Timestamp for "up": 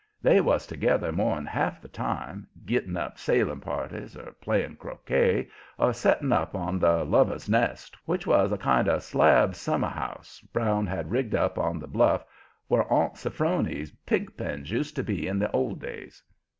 2.97-3.19, 6.31-6.55, 11.35-11.59